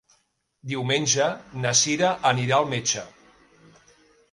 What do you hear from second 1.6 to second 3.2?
na Sira anirà al metge.